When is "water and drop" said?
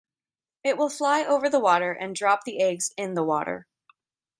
1.59-2.43